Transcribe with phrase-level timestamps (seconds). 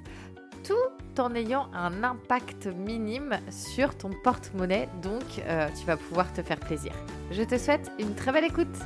[0.65, 6.43] tout en ayant un impact minime sur ton porte-monnaie, donc euh, tu vas pouvoir te
[6.43, 6.93] faire plaisir.
[7.31, 8.77] Je te souhaite une très belle écoute.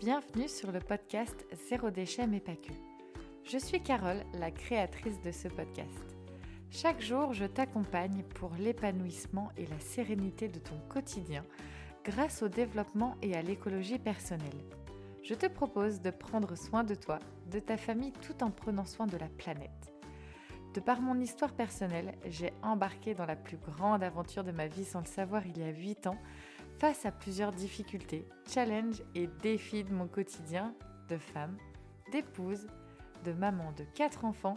[0.00, 2.72] Bienvenue sur le podcast Zéro déchet mais pas que.
[3.44, 6.16] Je suis Carole, la créatrice de ce podcast.
[6.70, 11.44] Chaque jour, je t'accompagne pour l'épanouissement et la sérénité de ton quotidien
[12.04, 14.64] grâce au développement et à l'écologie personnelle.
[15.22, 19.06] Je te propose de prendre soin de toi, de ta famille tout en prenant soin
[19.06, 19.92] de la planète.
[20.74, 24.84] De par mon histoire personnelle, j'ai embarqué dans la plus grande aventure de ma vie
[24.84, 26.18] sans le savoir il y a 8 ans
[26.78, 30.74] face à plusieurs difficultés, challenges et défis de mon quotidien
[31.08, 31.56] de femme,
[32.12, 32.68] d'épouse,
[33.24, 34.56] de maman de quatre enfants,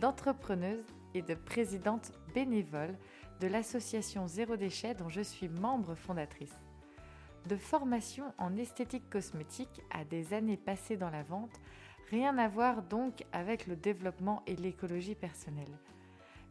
[0.00, 2.96] d'entrepreneuse et de présidente bénévole
[3.40, 6.58] de l'association Zéro Déchet dont je suis membre fondatrice.
[7.48, 11.60] De formation en esthétique cosmétique à des années passées dans la vente,
[12.10, 15.78] rien à voir donc avec le développement et l'écologie personnelle.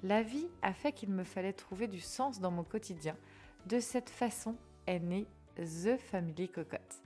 [0.02, 3.18] La vie a fait qu'il me fallait trouver du sens dans mon quotidien.
[3.66, 4.56] De cette façon,
[4.98, 7.04] née The Family Cocotte.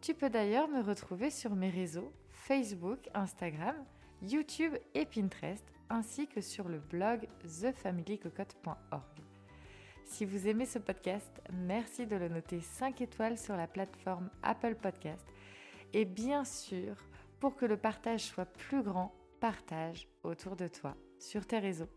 [0.00, 3.74] Tu peux d'ailleurs me retrouver sur mes réseaux Facebook, Instagram,
[4.22, 9.02] YouTube et Pinterest, ainsi que sur le blog thefamilycocotte.org.
[10.04, 14.76] Si vous aimez ce podcast, merci de le noter 5 étoiles sur la plateforme Apple
[14.76, 15.26] Podcast.
[15.92, 16.96] Et bien sûr,
[17.40, 21.88] pour que le partage soit plus grand, partage autour de toi, sur tes réseaux.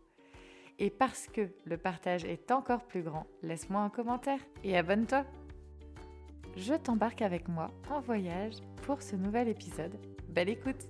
[0.78, 5.24] Et parce que le partage est encore plus grand, laisse-moi un commentaire et abonne-toi.
[6.56, 9.96] Je t'embarque avec moi en voyage pour ce nouvel épisode.
[10.28, 10.88] Belle écoute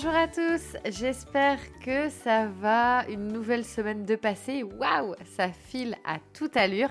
[0.00, 4.62] Bonjour à tous, j'espère que ça va, une nouvelle semaine de passé.
[4.62, 6.90] Waouh, ça file à toute allure.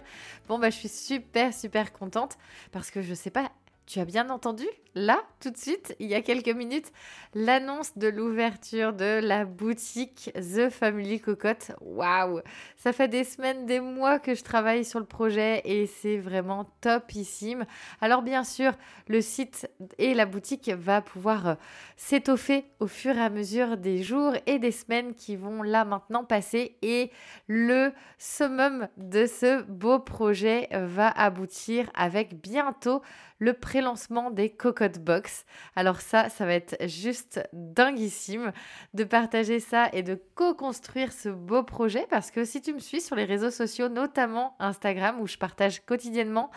[0.50, 2.38] Bon bah je suis super super contente
[2.74, 3.50] parce que je sais pas,
[3.88, 4.68] tu as bien entendu
[4.98, 6.92] là, tout de suite, il y a quelques minutes,
[7.36, 11.72] l'annonce de l'ouverture de la boutique The Family Cocotte.
[11.82, 12.42] Waouh
[12.76, 16.66] Ça fait des semaines, des mois que je travaille sur le projet et c'est vraiment
[16.82, 17.66] topissime.
[18.02, 18.74] Alors bien sûr,
[19.08, 19.70] le site
[20.00, 21.56] et la boutique va pouvoir euh,
[21.96, 26.24] s'étoffer au fur et à mesure des jours et des semaines qui vont là maintenant
[26.24, 27.12] passer et
[27.48, 33.02] le summum de ce beau projet va aboutir avec bientôt
[33.40, 35.46] le pré-lancement des cocottes box.
[35.76, 38.52] Alors ça, ça va être juste dinguissime
[38.94, 43.02] de partager ça et de co-construire ce beau projet parce que si tu me suis
[43.02, 46.52] sur les réseaux sociaux, notamment Instagram où je partage quotidiennement,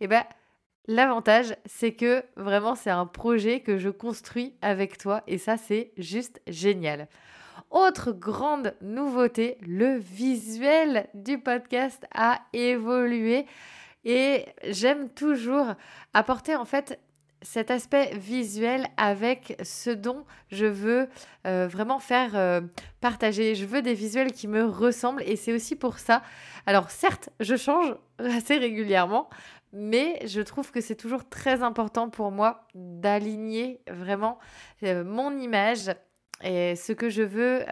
[0.00, 0.24] eh ben
[0.88, 5.90] L'avantage, c'est que vraiment, c'est un projet que je construis avec toi et ça, c'est
[5.96, 7.08] juste génial.
[7.72, 13.46] Autre grande nouveauté, le visuel du podcast a évolué
[14.06, 15.74] et j'aime toujours
[16.14, 16.98] apporter en fait
[17.42, 21.08] cet aspect visuel avec ce dont je veux
[21.46, 22.60] euh, vraiment faire euh,
[23.00, 23.54] partager.
[23.54, 26.22] Je veux des visuels qui me ressemblent et c'est aussi pour ça.
[26.66, 29.28] Alors certes, je change assez régulièrement,
[29.72, 34.38] mais je trouve que c'est toujours très important pour moi d'aligner vraiment
[34.84, 35.90] euh, mon image
[36.42, 37.64] et ce que je veux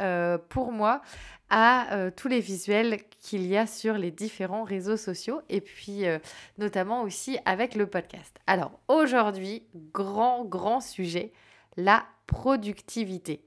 [0.49, 1.02] pour moi
[1.50, 6.06] à euh, tous les visuels qu'il y a sur les différents réseaux sociaux et puis
[6.06, 6.19] euh,
[6.58, 8.37] notamment aussi avec le podcast.
[8.46, 9.62] Alors aujourd'hui,
[9.93, 11.32] grand, grand sujet,
[11.76, 13.44] la productivité.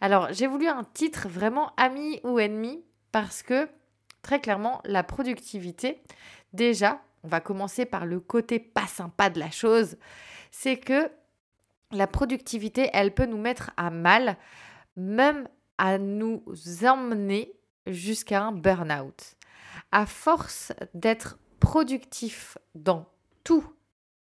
[0.00, 3.68] Alors j'ai voulu un titre vraiment ami ou ennemi parce que
[4.22, 6.02] très clairement, la productivité,
[6.52, 9.96] déjà, on va commencer par le côté pas sympa de la chose,
[10.50, 11.10] c'est que
[11.92, 14.36] la productivité, elle peut nous mettre à mal,
[14.96, 15.48] même
[15.78, 16.42] à nous
[16.84, 17.52] emmener
[17.86, 19.36] jusqu'à un burn-out.
[19.92, 23.06] À force d'être productif dans
[23.44, 23.64] tout,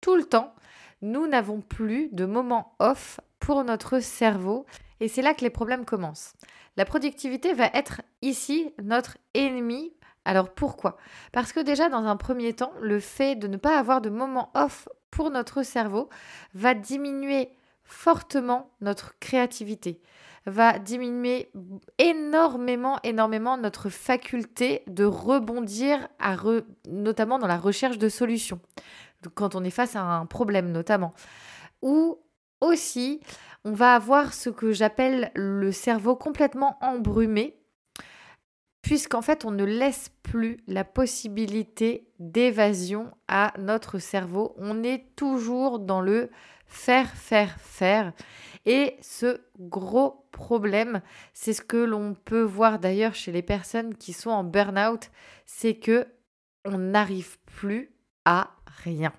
[0.01, 0.53] tout le temps,
[1.01, 4.65] nous n'avons plus de moments off pour notre cerveau
[4.99, 6.33] et c'est là que les problèmes commencent.
[6.77, 9.93] La productivité va être ici notre ennemi.
[10.25, 10.97] Alors pourquoi?
[11.31, 14.51] Parce que déjà dans un premier temps, le fait de ne pas avoir de moments
[14.53, 16.09] off pour notre cerveau
[16.53, 17.49] va diminuer
[17.83, 20.01] fortement notre créativité
[20.45, 21.51] va diminuer
[21.97, 26.07] énormément, énormément notre faculté de rebondir,
[26.87, 28.59] notamment dans la recherche de solutions,
[29.35, 31.13] quand on est face à un problème notamment.
[31.81, 32.19] Ou
[32.59, 33.21] aussi,
[33.65, 37.60] on va avoir ce que j'appelle le cerveau complètement embrumé,
[38.81, 44.53] puisqu'en fait, on ne laisse plus la possibilité d'évasion à notre cerveau.
[44.57, 46.29] On est toujours dans le
[46.65, 48.13] faire, faire, faire.
[48.65, 51.01] Et ce gros problème,
[51.33, 55.11] c'est ce que l'on peut voir d'ailleurs chez les personnes qui sont en burn-out,
[55.45, 56.07] c'est que
[56.63, 57.91] on n'arrive plus
[58.25, 58.51] à
[58.83, 59.13] rien.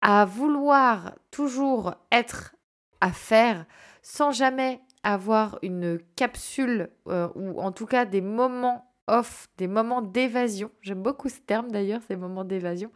[0.00, 2.56] À vouloir toujours être
[3.00, 3.66] à faire
[4.02, 10.02] sans jamais avoir une capsule euh, ou en tout cas des moments off, des moments
[10.02, 10.70] d'évasion.
[10.80, 12.90] J'aime beaucoup ce terme d'ailleurs, ces moments d'évasion.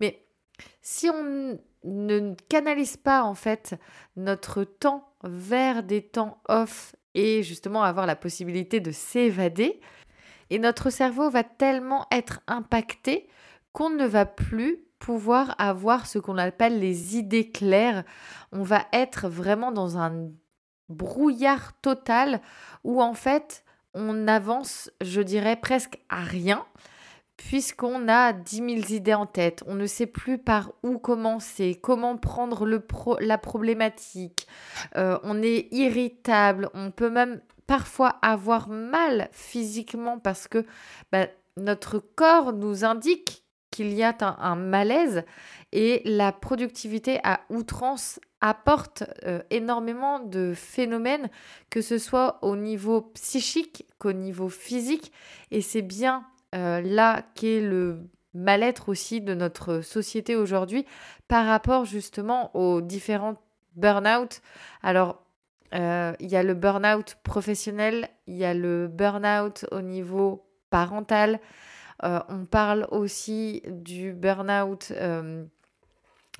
[0.00, 0.26] Mais
[0.80, 3.74] si on ne canalise pas en fait
[4.16, 9.80] notre temps vers des temps off et justement avoir la possibilité de s'évader.
[10.50, 13.28] Et notre cerveau va tellement être impacté
[13.72, 18.04] qu'on ne va plus pouvoir avoir ce qu'on appelle les idées claires.
[18.52, 20.30] On va être vraiment dans un
[20.92, 22.40] brouillard total
[22.84, 26.64] où en fait on avance, je dirais, presque à rien
[27.36, 32.16] puisqu'on a 10 000 idées en tête, on ne sait plus par où commencer, comment
[32.16, 32.86] prendre le
[33.20, 34.46] la problématique,
[34.96, 40.64] euh, on est irritable, on peut même parfois avoir mal physiquement parce que
[41.10, 43.41] bah, notre corps nous indique
[43.72, 45.24] qu'il y a un, malaise
[45.72, 51.28] et la productivité à outrance apporte euh, énormément de phénomènes,
[51.70, 55.12] que ce soit au niveau psychique qu'au niveau physique.
[55.50, 56.24] Et c'est bien
[56.54, 60.86] euh, là qu'est le mal-être aussi de notre société aujourd'hui
[61.26, 63.36] par rapport justement aux différents
[63.76, 64.42] burn-out.
[64.82, 65.22] Alors,
[65.74, 71.40] euh, il y a le burn-out professionnel, il y a le burn-out au niveau parental.
[72.04, 74.92] Euh, on parle aussi du burn-out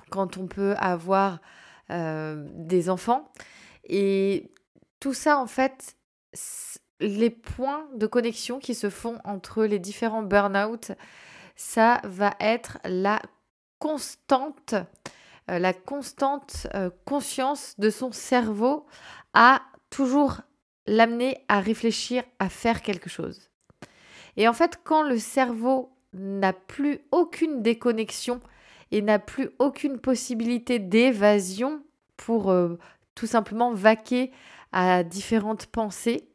[0.09, 1.39] quand on peut avoir
[1.89, 3.31] des enfants.
[3.83, 4.51] Et
[4.99, 5.95] tout ça, en fait,
[6.99, 10.91] les points de connexion qui se font entre les différents burn-out,
[11.55, 13.21] ça va être la
[13.79, 14.75] constante,
[15.49, 18.85] euh, la constante euh, conscience de son cerveau
[19.33, 20.41] à toujours
[20.87, 23.49] l'amener à réfléchir, à faire quelque chose.
[24.37, 28.39] Et en fait, quand le cerveau n'a plus aucune déconnexion
[28.91, 31.81] et n'a plus aucune possibilité d'évasion
[32.17, 32.77] pour euh,
[33.15, 34.31] tout simplement vaquer
[34.71, 36.27] à différentes pensées,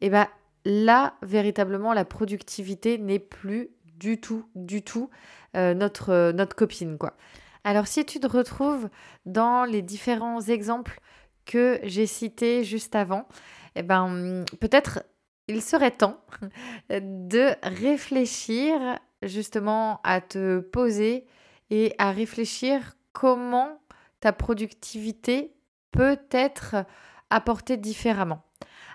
[0.00, 0.28] et bien
[0.64, 5.10] là, véritablement, la productivité n'est plus du tout, du tout
[5.56, 7.16] euh, notre, euh, notre copine, quoi.
[7.64, 8.88] Alors, si tu te retrouves
[9.24, 11.00] dans les différents exemples
[11.46, 13.26] que j'ai cités juste avant,
[13.74, 15.02] eh ben, peut-être
[15.48, 16.20] il serait temps
[16.90, 21.26] de réfléchir justement à te poser
[21.70, 23.80] et à réfléchir comment
[24.20, 25.54] ta productivité
[25.90, 26.76] peut être
[27.30, 28.42] apportée différemment.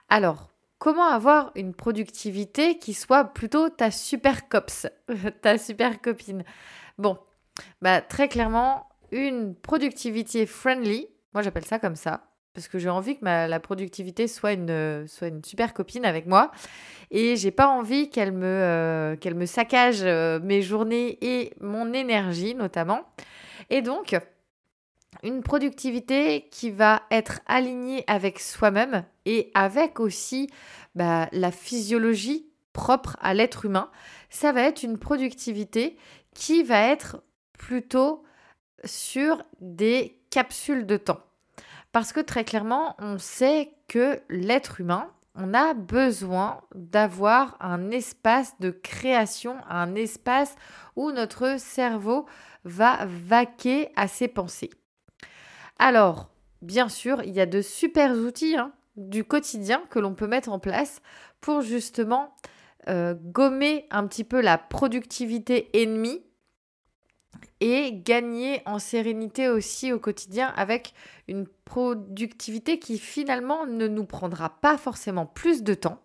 [0.10, 4.88] Alors, comment avoir une productivité qui soit plutôt ta super cops,
[5.42, 6.44] ta super copine?
[6.98, 7.18] Bon,
[7.82, 13.18] bah très clairement, une productivité friendly, moi j'appelle ça comme ça, parce que j'ai envie
[13.18, 16.52] que ma, la productivité soit une, soit une super copine avec moi,
[17.12, 21.94] et j'ai pas envie qu'elle me, euh, qu'elle me saccage euh, mes journées et mon
[21.94, 23.02] énergie notamment.
[23.70, 24.16] Et donc,
[25.24, 30.50] une productivité qui va être alignée avec soi-même et avec aussi
[30.96, 33.90] bah, la physiologie propre à l'être humain.
[34.30, 35.98] Ça va être une productivité
[36.34, 37.22] qui va être
[37.58, 38.24] plutôt
[38.86, 41.20] sur des capsules de temps.
[41.92, 48.54] Parce que très clairement, on sait que l'être humain, on a besoin d'avoir un espace
[48.60, 50.56] de création, un espace
[50.96, 52.26] où notre cerveau
[52.64, 54.70] va vaquer à ses pensées.
[55.80, 56.30] Alors,
[56.62, 60.50] bien sûr, il y a de super outils hein, du quotidien que l'on peut mettre
[60.50, 61.02] en place
[61.40, 62.36] pour justement
[62.88, 66.24] euh, gommer un petit peu la productivité ennemie
[67.60, 70.94] et gagner en sérénité aussi au quotidien avec
[71.28, 76.02] une productivité qui finalement ne nous prendra pas forcément plus de temps.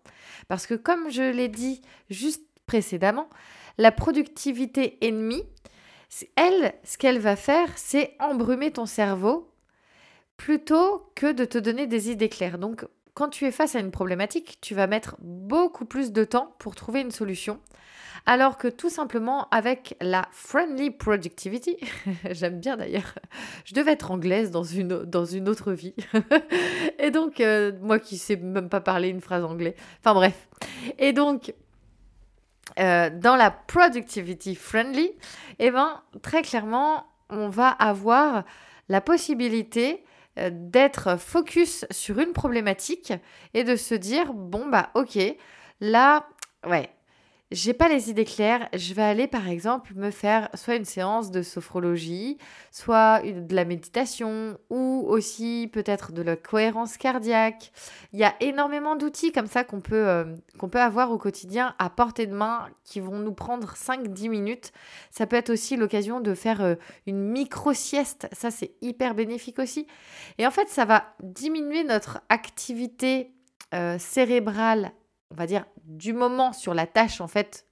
[0.47, 3.29] Parce que comme je l'ai dit juste précédemment,
[3.77, 5.43] la productivité ennemie,
[6.35, 9.51] elle, ce qu'elle va faire, c'est embrumer ton cerveau
[10.37, 12.59] plutôt que de te donner des idées claires.
[12.59, 12.85] Donc,
[13.17, 16.75] quand tu es face à une problématique, tu vas mettre beaucoup plus de temps pour
[16.75, 17.59] trouver une solution.
[18.27, 21.77] Alors que tout simplement avec la friendly productivity,
[22.29, 23.15] j'aime bien d'ailleurs,
[23.65, 25.95] je devais être anglaise dans une, dans une autre vie.
[26.99, 29.73] Et donc, euh, moi qui sais même pas parler une phrase anglaise.
[30.01, 30.47] Enfin bref.
[30.99, 31.55] Et donc,
[32.77, 35.09] euh, dans la productivity friendly,
[35.57, 38.43] eh ben, très clairement, on va avoir
[38.89, 40.03] la possibilité
[40.51, 43.13] d'être focus sur une problématique
[43.53, 45.17] et de se dire bon bah ok
[45.81, 46.27] là
[46.67, 46.89] ouais
[47.51, 51.31] j'ai pas les idées claires, je vais aller par exemple me faire soit une séance
[51.31, 52.37] de sophrologie,
[52.71, 57.71] soit de la méditation ou aussi peut-être de la cohérence cardiaque.
[58.11, 60.25] Il y a énormément d'outils comme ça qu'on peut, euh,
[60.57, 64.73] qu'on peut avoir au quotidien à portée de main qui vont nous prendre 5-10 minutes.
[65.09, 66.75] Ça peut être aussi l'occasion de faire euh,
[67.05, 69.87] une micro-sieste, ça c'est hyper bénéfique aussi.
[70.37, 73.31] Et en fait ça va diminuer notre activité
[73.73, 74.91] euh, cérébrale
[75.31, 77.65] on va dire, du moment sur la tâche, en fait,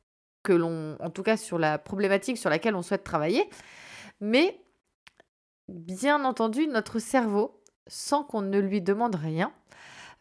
[0.43, 3.49] que l'on, en tout cas sur la problématique sur laquelle on souhaite travailler.
[4.21, 4.61] Mais,
[5.67, 9.53] bien entendu, notre cerveau, sans qu'on ne lui demande rien,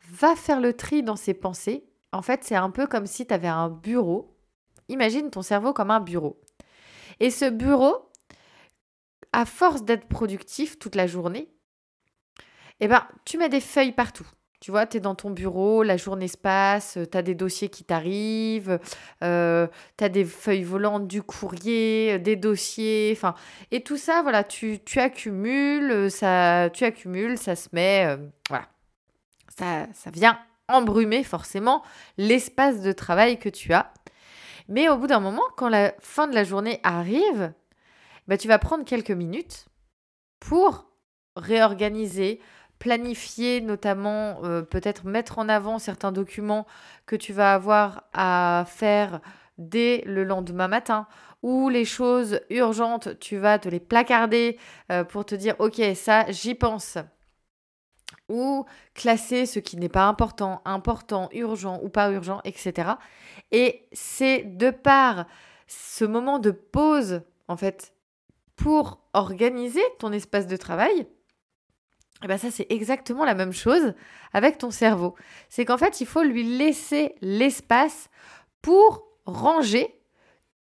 [0.08, 1.84] va faire le tri dans ses pensées.
[2.12, 4.36] En fait, c'est un peu comme si tu avais un bureau.
[4.88, 6.40] Imagine ton cerveau comme un bureau.
[7.20, 8.10] Et ce bureau,
[9.32, 11.48] à force d'être productif toute la journée,
[12.80, 14.26] eh ben, tu mets des feuilles partout.
[14.64, 17.68] Tu vois, tu es dans ton bureau, la journée se passe, tu as des dossiers
[17.68, 18.80] qui t'arrivent,
[19.22, 19.66] euh,
[19.98, 23.34] tu as des feuilles volantes, du courrier, des dossiers, enfin,
[23.70, 28.16] et tout ça, voilà, tu, accumules, ça, tu accumules, ça se met, euh,
[28.48, 28.66] voilà,
[29.54, 31.82] ça, ça vient embrumer forcément
[32.16, 33.92] l'espace de travail que tu as.
[34.68, 37.52] Mais au bout d'un moment, quand la fin de la journée arrive,
[38.28, 39.66] bah, tu vas prendre quelques minutes
[40.40, 40.86] pour
[41.36, 42.40] réorganiser,
[42.78, 46.66] planifier notamment, euh, peut-être mettre en avant certains documents
[47.06, 49.20] que tu vas avoir à faire
[49.58, 51.06] dès le lendemain matin
[51.42, 54.58] ou les choses urgentes, tu vas te les placarder
[54.90, 56.98] euh, pour te dire ok ça j'y pense
[58.28, 58.64] ou
[58.94, 62.92] classer ce qui n'est pas important, important, urgent ou pas urgent, etc.
[63.52, 65.26] Et c'est de par
[65.66, 67.92] ce moment de pause en fait
[68.56, 71.06] pour organiser ton espace de travail
[72.24, 73.92] et eh bien ça, c'est exactement la même chose
[74.32, 75.14] avec ton cerveau.
[75.50, 78.08] C'est qu'en fait, il faut lui laisser l'espace
[78.62, 79.94] pour ranger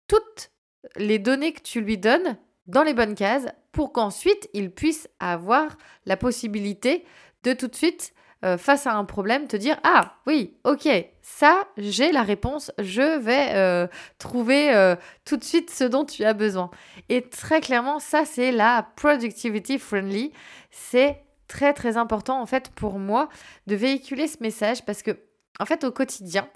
[0.07, 0.51] toutes
[0.95, 2.37] les données que tu lui donnes
[2.67, 7.03] dans les bonnes cases pour qu'ensuite il puisse avoir la possibilité
[7.43, 8.13] de tout de suite,
[8.45, 10.87] euh, face à un problème, te dire Ah oui, ok,
[11.21, 13.85] ça, j'ai la réponse, je vais euh,
[14.17, 16.71] trouver euh, tout de suite ce dont tu as besoin.
[17.09, 20.31] Et très clairement, ça, c'est la productivity friendly.
[20.71, 23.27] C'est très très important en fait pour moi
[23.67, 25.19] de véhiculer ce message parce que
[25.59, 26.47] en fait au quotidien,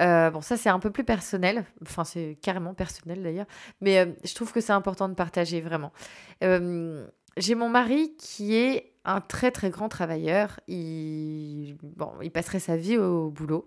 [0.00, 3.46] euh, bon ça c'est un peu plus personnel, enfin c'est carrément personnel d'ailleurs,
[3.80, 5.92] mais euh, je trouve que c'est important de partager vraiment.
[6.42, 12.60] Euh, j'ai mon mari qui est un très très grand travailleur, il, bon, il passerait
[12.60, 13.66] sa vie au boulot.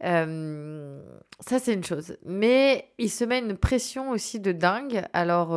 [0.00, 2.16] ça, c'est une chose.
[2.24, 5.04] Mais il se met une pression aussi de dingue.
[5.12, 5.56] Alors,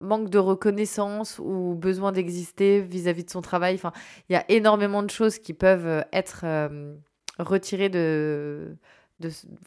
[0.00, 3.74] manque de reconnaissance ou besoin d'exister vis-à-vis de son travail.
[3.74, 3.92] Enfin,
[4.28, 6.94] il y a énormément de choses qui peuvent euh, être euh,
[7.38, 8.76] retirées de,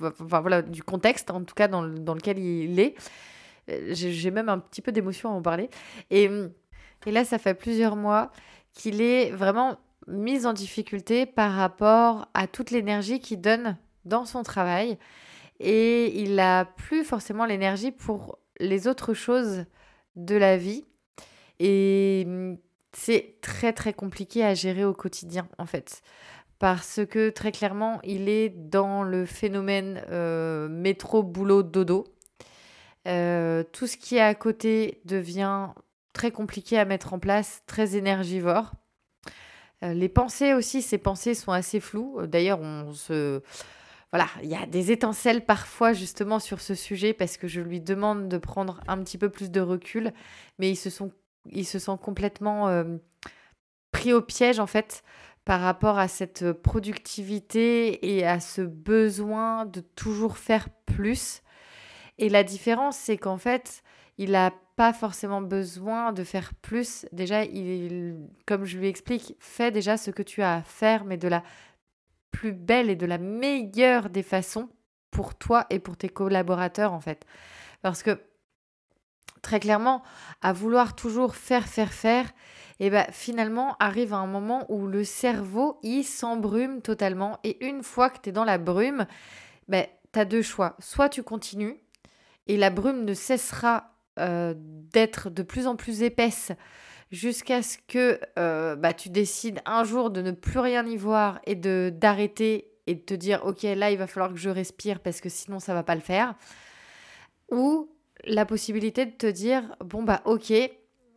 [0.01, 2.95] enfin, voilà, du contexte, en tout cas dans, dans lequel il est.
[3.69, 5.69] Euh, j'ai même un petit peu d'émotion à en parler.
[6.09, 6.29] Et,
[7.05, 8.31] et là, ça fait plusieurs mois
[8.73, 14.43] qu'il est vraiment mis en difficulté par rapport à toute l'énergie qu'il donne dans son
[14.43, 14.97] travail.
[15.59, 19.65] Et il n'a plus forcément l'énergie pour les autres choses
[20.15, 20.86] de la vie.
[21.60, 22.55] Et mm,
[22.93, 26.01] c'est très très compliqué à gérer au quotidien en fait.
[26.60, 32.05] Parce que très clairement, il est dans le phénomène euh, métro, boulot, dodo.
[33.05, 35.67] Euh, tout ce qui est à côté devient
[36.13, 38.72] très compliqué à mettre en place, très énergivore.
[39.84, 42.25] Euh, les pensées aussi, ces pensées sont assez floues.
[42.27, 43.41] D'ailleurs, on se
[44.13, 47.82] voilà, il y a des étincelles parfois justement sur ce sujet parce que je lui
[47.82, 50.13] demande de prendre un petit peu plus de recul,
[50.60, 51.12] mais ils se sont
[51.50, 52.84] il se sent complètement euh,
[53.91, 55.03] pris au piège en fait
[55.46, 61.41] par rapport à cette productivité et à ce besoin de toujours faire plus.
[62.20, 63.82] Et la différence, c'est qu'en fait,
[64.20, 67.05] il n'a pas forcément besoin de faire plus.
[67.12, 68.15] Déjà, il,
[68.46, 71.43] comme je lui explique, fais déjà ce que tu as à faire, mais de la
[72.33, 74.67] plus belle et de la meilleure des façons
[75.11, 77.25] pour toi et pour tes collaborateurs, en fait.
[77.81, 78.19] Parce que
[79.41, 80.01] très clairement,
[80.41, 82.31] à vouloir toujours faire, faire, faire,
[82.79, 87.39] et bien finalement arrive un moment où le cerveau, il s'embrume totalement.
[87.43, 89.05] Et une fois que tu es dans la brume,
[89.67, 90.75] ben, tu deux choix.
[90.79, 91.77] Soit tu continues,
[92.47, 96.51] et la brume ne cessera euh, d'être de plus en plus épaisse
[97.13, 101.39] jusqu'à ce que euh, bah, tu décides un jour de ne plus rien y voir
[101.46, 105.00] et de d'arrêter et de te dire ok là il va falloir que je respire
[105.00, 106.34] parce que sinon ça va pas le faire
[107.51, 107.88] ou
[108.25, 110.70] la possibilité de te dire bon bah ok, euh,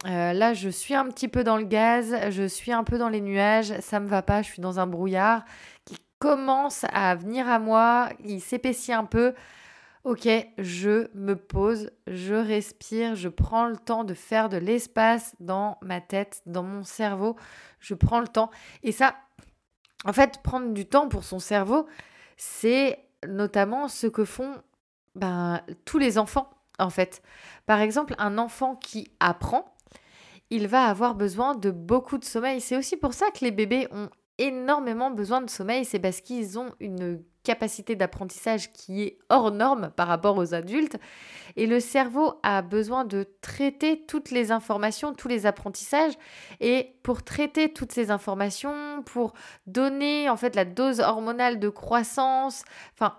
[0.04, 3.22] là je suis un petit peu dans le gaz, je suis un peu dans les
[3.22, 5.46] nuages, ça me va pas, je suis dans un brouillard
[5.86, 9.32] qui commence à venir à moi, il s'épaissit un peu.
[10.06, 15.78] Ok, je me pose, je respire, je prends le temps de faire de l'espace dans
[15.82, 17.34] ma tête, dans mon cerveau.
[17.80, 18.52] Je prends le temps.
[18.84, 19.16] Et ça,
[20.04, 21.88] en fait, prendre du temps pour son cerveau,
[22.36, 24.54] c'est notamment ce que font
[25.16, 27.20] ben, tous les enfants en fait.
[27.66, 29.74] Par exemple, un enfant qui apprend,
[30.50, 32.60] il va avoir besoin de beaucoup de sommeil.
[32.60, 36.60] C'est aussi pour ça que les bébés ont énormément besoin de sommeil, c'est parce qu'ils
[36.60, 40.96] ont une capacité d'apprentissage qui est hors norme par rapport aux adultes.
[41.54, 46.14] Et le cerveau a besoin de traiter toutes les informations, tous les apprentissages.
[46.58, 49.32] Et pour traiter toutes ces informations, pour
[49.68, 53.14] donner en fait la dose hormonale de croissance, enfin,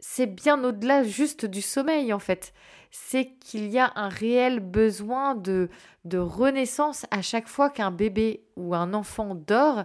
[0.00, 2.52] c'est bien au-delà juste du sommeil en fait
[2.90, 5.68] c'est qu'il y a un réel besoin de,
[6.06, 9.84] de renaissance à chaque fois qu'un bébé ou un enfant dort.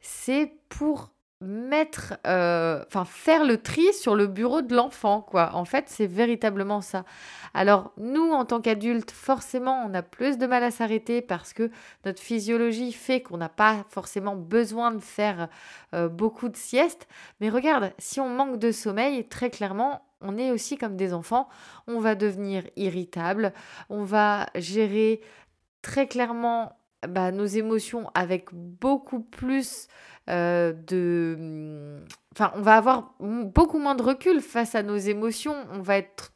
[0.00, 5.50] C'est pour mettre, euh, faire le tri sur le bureau de l'enfant, quoi.
[5.54, 7.04] En fait, c'est véritablement ça.
[7.52, 11.70] Alors, nous, en tant qu'adultes, forcément, on a plus de mal à s'arrêter parce que
[12.04, 15.48] notre physiologie fait qu'on n'a pas forcément besoin de faire
[15.94, 17.06] euh, beaucoup de siestes.
[17.40, 21.48] Mais regarde, si on manque de sommeil, très clairement, on est aussi comme des enfants,
[21.86, 23.52] on va devenir irritable,
[23.90, 25.20] on va gérer
[25.82, 29.88] très clairement bah, nos émotions avec beaucoup plus
[30.28, 32.04] euh, de...
[32.32, 35.54] Enfin, on va avoir beaucoup moins de recul face à nos émotions.
[35.72, 36.32] On va être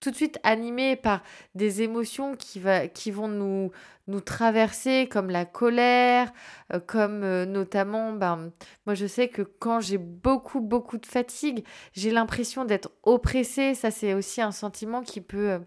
[0.00, 1.22] tout de suite animé par
[1.54, 3.70] des émotions qui, va, qui vont nous,
[4.08, 6.32] nous traverser, comme la colère,
[6.72, 8.50] euh, comme euh, notamment, ben,
[8.86, 13.74] moi je sais que quand j'ai beaucoup, beaucoup de fatigue, j'ai l'impression d'être oppressée.
[13.74, 15.60] Ça, c'est aussi un sentiment qui peut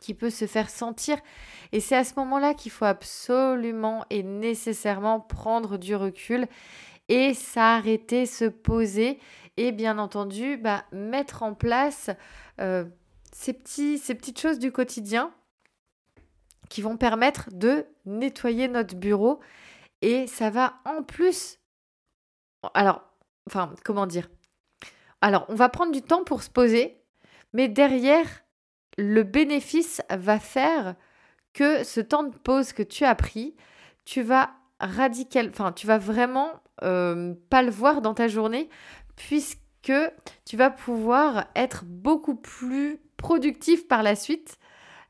[0.00, 1.18] qui peut se faire sentir.
[1.72, 6.46] Et c'est à ce moment-là qu'il faut absolument et nécessairement prendre du recul
[7.08, 9.18] et s'arrêter, se poser
[9.56, 12.10] et bien entendu bah, mettre en place
[12.60, 12.84] euh,
[13.32, 15.32] ces, ces petites choses du quotidien
[16.68, 19.40] qui vont permettre de nettoyer notre bureau.
[20.02, 21.58] Et ça va en plus...
[22.74, 23.02] Alors,
[23.46, 24.28] enfin, comment dire?
[25.20, 27.02] Alors, on va prendre du temps pour se poser,
[27.52, 28.26] mais derrière,
[29.00, 30.94] le bénéfice va faire
[31.52, 33.56] que ce temps de pause que tu as pris,
[34.04, 38.68] tu vas radical, enfin, tu vas vraiment euh, pas le voir dans ta journée,
[39.16, 39.58] puisque
[40.44, 44.56] tu vas pouvoir être beaucoup plus productif par la suite.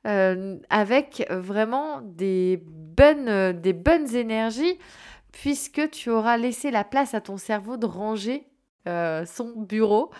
[0.06, 4.78] Euh, avec vraiment des bonnes, des énergies,
[5.30, 8.46] puisque tu auras laissé la place à ton cerveau de ranger
[8.88, 10.10] euh, son bureau.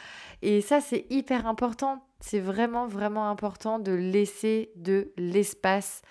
[0.43, 6.03] Et ça, c'est hyper important c'est vraiment, vraiment important de laisser de l'espace,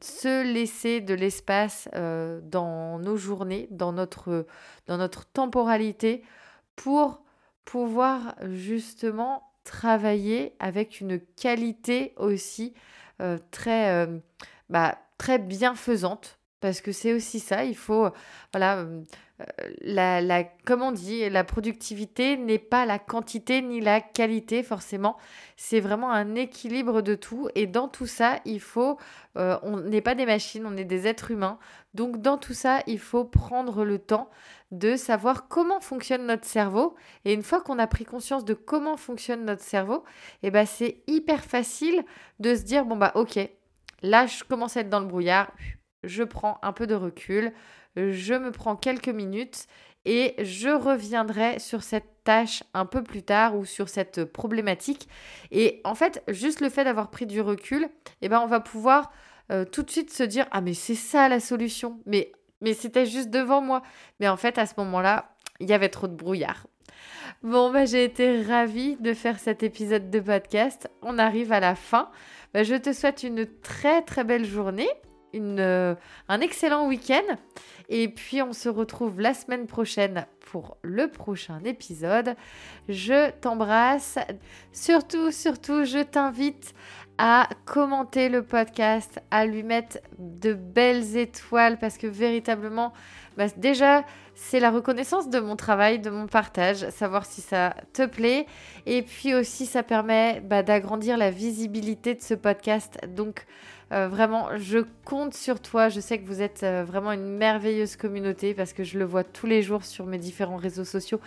[0.00, 4.44] se laisser de l'espace euh, dans nos journées, dans notre,
[5.32, 6.22] temporalité,
[6.76, 7.22] pour
[7.64, 12.74] pouvoir justement travailler avec une qualité aussi
[13.20, 14.18] euh, très, euh,
[14.68, 16.38] bah, très bienfaisante.
[16.66, 18.08] Parce que c'est aussi ça, il faut,
[18.52, 19.04] voilà, euh,
[19.82, 25.16] la, la, comme on dit, la productivité n'est pas la quantité ni la qualité forcément,
[25.56, 28.98] c'est vraiment un équilibre de tout, et dans tout ça, il faut,
[29.36, 31.60] euh, on n'est pas des machines, on est des êtres humains,
[31.94, 34.28] donc dans tout ça, il faut prendre le temps
[34.72, 36.96] de savoir comment fonctionne notre cerveau.
[37.24, 40.02] Et une fois qu'on a pris conscience de comment fonctionne notre cerveau,
[40.42, 42.04] eh ben c'est hyper facile
[42.40, 43.38] de se dire bon bah ok,
[44.02, 45.52] là je commence à être dans le brouillard,
[46.06, 47.52] je prends un peu de recul,
[47.96, 49.66] je me prends quelques minutes
[50.04, 55.08] et je reviendrai sur cette tâche un peu plus tard ou sur cette problématique.
[55.50, 57.88] Et en fait, juste le fait d'avoir pris du recul,
[58.22, 59.10] eh ben on va pouvoir
[59.50, 62.00] euh, tout de suite se dire ah mais c'est ça la solution.
[62.06, 63.82] Mais mais c'était juste devant moi.
[64.20, 66.66] Mais en fait, à ce moment-là, il y avait trop de brouillard.
[67.42, 70.88] Bon, bah, j'ai été ravie de faire cet épisode de podcast.
[71.02, 72.10] On arrive à la fin.
[72.54, 74.88] Bah, je te souhaite une très très belle journée,
[75.32, 75.94] une, euh,
[76.28, 77.36] un excellent week-end.
[77.88, 82.34] Et puis on se retrouve la semaine prochaine pour le prochain épisode.
[82.88, 84.18] Je t'embrasse.
[84.72, 86.74] Surtout, surtout, je t'invite
[87.18, 92.92] à commenter le podcast, à lui mettre de belles étoiles parce que véritablement,
[93.36, 98.04] bah, déjà, c'est la reconnaissance de mon travail, de mon partage, savoir si ça te
[98.04, 98.46] plaît.
[98.84, 102.98] Et puis aussi, ça permet bah, d'agrandir la visibilité de ce podcast.
[103.08, 103.46] Donc,
[103.92, 105.88] euh, vraiment, je compte sur toi.
[105.88, 109.24] Je sais que vous êtes euh, vraiment une merveilleuse communauté parce que je le vois
[109.24, 111.20] tous les jours sur mes différents réseaux sociaux.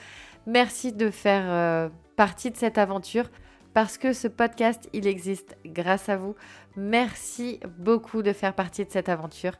[0.45, 3.29] Merci de faire euh, partie de cette aventure
[3.73, 6.35] parce que ce podcast, il existe grâce à vous.
[6.75, 9.53] Merci beaucoup de faire partie de cette aventure.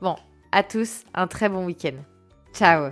[0.00, 0.16] Bon,
[0.52, 1.96] à tous, un très bon week-end.
[2.52, 2.90] Ciao